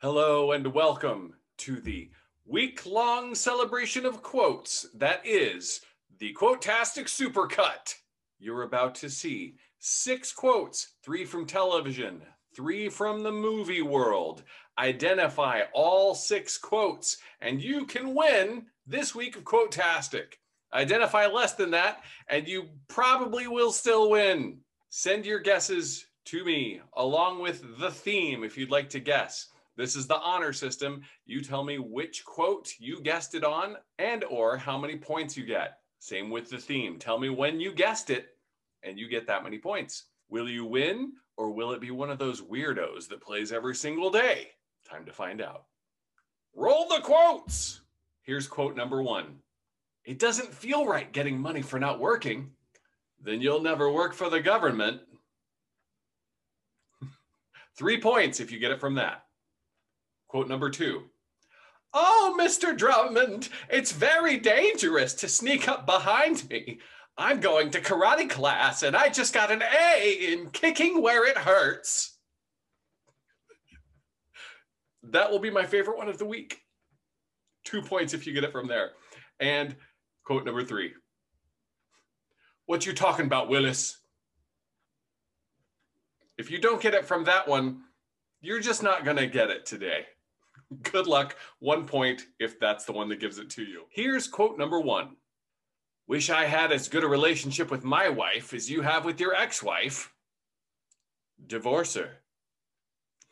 [0.00, 2.08] Hello and welcome to the
[2.46, 5.80] week long celebration of quotes that is
[6.20, 7.96] the Quotetastic Supercut.
[8.38, 12.22] You're about to see six quotes, three from television,
[12.54, 14.44] three from the movie world.
[14.78, 20.34] Identify all six quotes, and you can win this week of Quotetastic.
[20.72, 24.60] Identify less than that, and you probably will still win.
[24.90, 29.48] Send your guesses to me along with the theme if you'd like to guess.
[29.78, 31.02] This is the honor system.
[31.24, 35.46] You tell me which quote you guessed it on and or how many points you
[35.46, 35.78] get.
[36.00, 36.98] Same with the theme.
[36.98, 38.30] Tell me when you guessed it
[38.82, 40.06] and you get that many points.
[40.28, 44.10] Will you win or will it be one of those weirdos that plays every single
[44.10, 44.48] day?
[44.84, 45.66] Time to find out.
[46.56, 47.82] Roll the quotes.
[48.22, 49.26] Here's quote number 1.
[50.04, 52.50] It doesn't feel right getting money for not working.
[53.22, 55.02] Then you'll never work for the government.
[57.78, 59.22] Three points if you get it from that.
[60.28, 61.04] Quote number two.
[61.94, 62.76] Oh, Mr.
[62.76, 66.78] Drummond, it's very dangerous to sneak up behind me.
[67.16, 71.36] I'm going to karate class and I just got an A in kicking where it
[71.36, 72.18] hurts.
[75.02, 76.60] That will be my favorite one of the week.
[77.64, 78.90] Two points if you get it from there.
[79.40, 79.74] And
[80.24, 80.92] quote number three.
[82.66, 83.98] What you talking about, Willis?
[86.36, 87.80] If you don't get it from that one,
[88.40, 90.04] you're just not going to get it today.
[90.82, 91.36] Good luck.
[91.60, 93.84] One point if that's the one that gives it to you.
[93.90, 95.16] Here's quote number one
[96.06, 99.34] Wish I had as good a relationship with my wife as you have with your
[99.34, 100.12] ex wife.
[101.46, 102.18] Divorce her.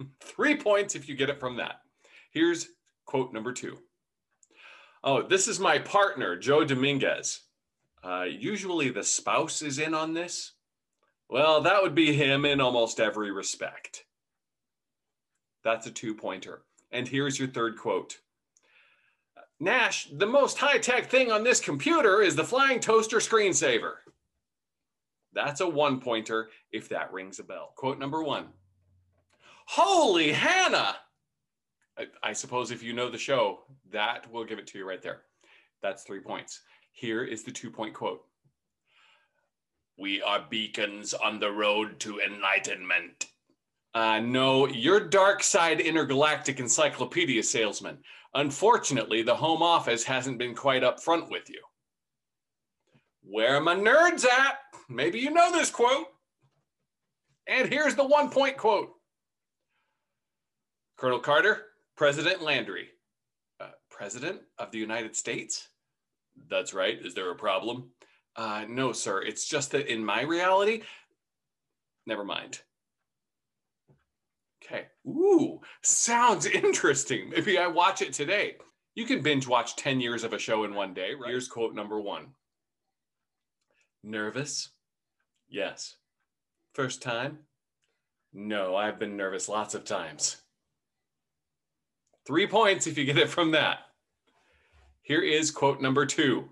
[0.20, 1.80] Three points if you get it from that.
[2.30, 2.68] Here's
[3.06, 3.78] quote number two.
[5.02, 7.40] Oh, this is my partner, Joe Dominguez.
[8.02, 10.52] Uh, usually the spouse is in on this.
[11.28, 14.04] Well, that would be him in almost every respect.
[15.62, 16.62] That's a two pointer.
[16.90, 18.18] And here's your third quote
[19.60, 23.94] Nash, the most high tech thing on this computer is the flying toaster screensaver.
[25.32, 27.72] That's a one pointer if that rings a bell.
[27.76, 28.46] Quote number one
[29.66, 30.96] Holy Hannah!
[31.98, 33.60] I, I, suppose if you know the show,
[33.90, 35.22] that will give it to you right there.
[35.82, 36.62] That's three points.
[36.92, 38.24] Here is the two point quote
[39.98, 43.26] We are beacons on the road to enlightenment.
[43.98, 47.98] Uh, no, you're Dark Side Intergalactic Encyclopedia salesman.
[48.32, 51.60] Unfortunately, the home office hasn't been quite upfront with you.
[53.24, 54.60] Where are my nerds at?
[54.88, 56.06] Maybe you know this quote.
[57.48, 58.90] And here's the one point quote
[60.96, 61.64] Colonel Carter,
[61.96, 62.90] President Landry.
[63.58, 65.70] Uh, President of the United States?
[66.48, 67.04] That's right.
[67.04, 67.90] Is there a problem?
[68.36, 69.22] Uh, no, sir.
[69.22, 70.82] It's just that in my reality,
[72.06, 72.60] never mind.
[74.62, 74.86] Okay.
[75.06, 77.30] Ooh, sounds interesting.
[77.30, 78.56] Maybe I watch it today.
[78.94, 81.14] You can binge watch 10 years of a show in one day.
[81.14, 81.30] Right?
[81.30, 82.28] Here's quote number one
[84.02, 84.70] Nervous?
[85.48, 85.96] Yes.
[86.74, 87.38] First time?
[88.32, 90.36] No, I've been nervous lots of times.
[92.26, 93.78] Three points if you get it from that.
[95.02, 96.48] Here is quote number two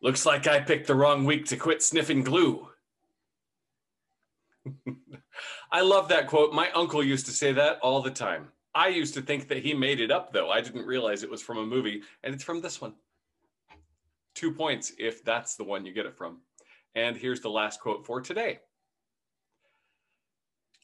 [0.00, 2.68] Looks like I picked the wrong week to quit sniffing glue.
[5.72, 6.52] I love that quote.
[6.52, 8.48] My uncle used to say that all the time.
[8.74, 10.50] I used to think that he made it up, though.
[10.50, 12.92] I didn't realize it was from a movie, and it's from this one.
[14.34, 16.40] Two points if that's the one you get it from.
[16.94, 18.60] And here's the last quote for today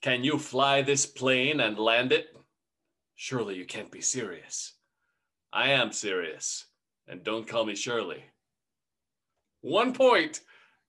[0.00, 2.34] Can you fly this plane and land it?
[3.15, 4.75] Surely you can't be serious.
[5.53, 6.65] I am serious,
[7.06, 8.25] and don't call me Shirley.
[9.60, 10.41] One point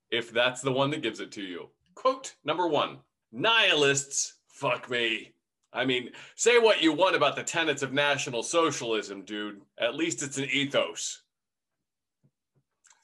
[0.10, 1.70] if that's the one that gives it to you.
[1.96, 3.00] Quote number one
[3.32, 5.34] Nihilists, fuck me.
[5.72, 9.62] I mean, say what you want about the tenets of National Socialism, dude.
[9.78, 11.22] At least it's an ethos.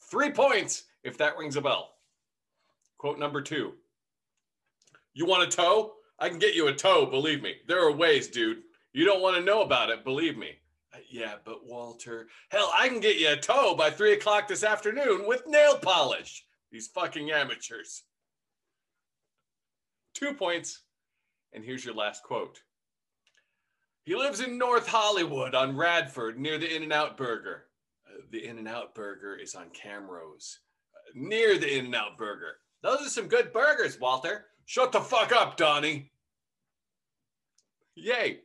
[0.10, 1.92] Three points, if that rings a bell.
[2.98, 3.74] Quote number two
[5.14, 5.94] You want a tow?
[6.18, 7.56] I can get you a tow, believe me.
[7.68, 8.64] There are ways, dude.
[8.94, 10.52] You don't want to know about it, believe me.
[10.94, 14.64] Uh, yeah, but Walter, hell, I can get you a tow by three o'clock this
[14.64, 16.46] afternoon with nail polish.
[16.72, 18.04] These fucking amateurs.
[20.16, 20.82] Two points.
[21.54, 22.60] And here's your last quote.
[24.06, 27.66] He lives in North Hollywood on Radford near the In N Out Burger.
[28.08, 30.58] Uh, the In N Out Burger is on Camrose.
[30.94, 32.58] Uh, near the In N Out Burger.
[32.82, 34.46] Those are some good burgers, Walter.
[34.66, 36.12] Shut the fuck up, Donnie.
[37.96, 38.42] Yay.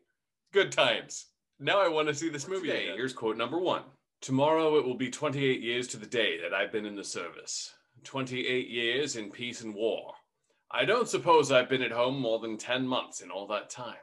[0.52, 1.26] Good times.
[1.58, 2.70] Now I want to see this movie.
[2.70, 3.82] Here's quote number one.
[4.20, 7.74] Tomorrow it will be 28 years to the day that I've been in the service.
[8.04, 10.14] 28 years in peace and war.
[10.72, 13.96] I don't suppose I've been at home more than 10 months in all that time.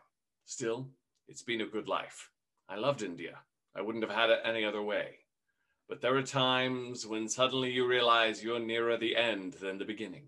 [0.45, 0.89] Still,
[1.29, 2.29] It's been a good life.
[2.67, 3.37] I loved India.
[3.73, 5.19] I wouldn't have had it any other way.
[5.87, 10.27] But there are times when suddenly you realize you're nearer the end than the beginning.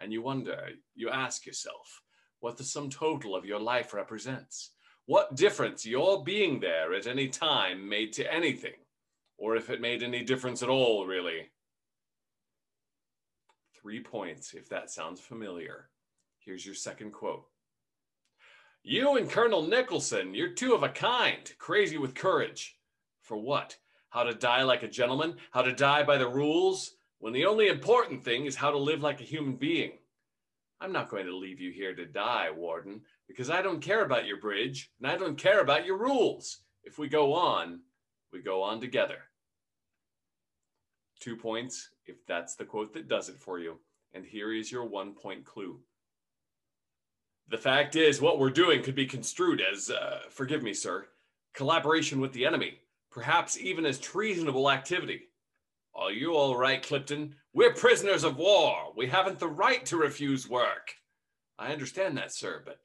[0.00, 2.02] And you wonder, you ask yourself,
[2.38, 4.70] what the sum total of your life represents.
[5.06, 8.78] What difference your being there at any time made to anything,
[9.36, 11.50] or if it made any difference at all, really.
[13.82, 15.88] Three points, if that sounds familiar.
[16.38, 17.46] Here's your second quote.
[18.84, 22.78] You and Colonel Nicholson, you're two of a kind, crazy with courage.
[23.22, 23.76] For what?
[24.10, 25.34] How to die like a gentleman?
[25.50, 26.94] How to die by the rules?
[27.18, 29.98] When the only important thing is how to live like a human being.
[30.80, 34.26] I'm not going to leave you here to die, Warden, because I don't care about
[34.26, 36.58] your bridge and I don't care about your rules.
[36.84, 37.80] If we go on,
[38.32, 39.18] we go on together.
[41.22, 43.78] Two points if that's the quote that does it for you.
[44.12, 45.78] And here is your one point clue.
[47.48, 51.06] The fact is, what we're doing could be construed as, uh, forgive me, sir,
[51.54, 52.78] collaboration with the enemy
[53.12, 55.28] perhaps even as treasonable activity.
[55.94, 57.34] Are you all right, Clipton?
[57.52, 58.92] We're prisoners of war.
[58.96, 60.94] We haven't the right to refuse work.
[61.58, 62.80] I understand that, sir, but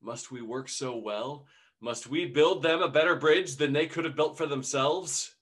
[0.00, 1.46] must we work so well?
[1.80, 5.34] Must we build them a better bridge than they could have built for themselves?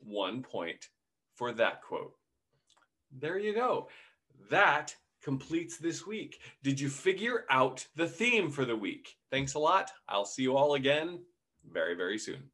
[0.00, 0.88] One point
[1.34, 2.14] for that quote.
[3.12, 3.88] There you go.
[4.50, 6.38] That completes this week.
[6.62, 9.16] Did you figure out the theme for the week?
[9.30, 9.90] Thanks a lot.
[10.08, 11.20] I'll see you all again
[11.70, 12.50] very, very soon.